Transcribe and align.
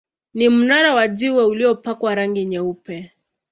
Ni 0.33 0.49
mnara 0.49 0.93
wa 0.93 1.07
jiwe 1.07 1.43
uliopakwa 1.43 2.15
rangi 2.15 2.45
nyeupe. 2.45 3.11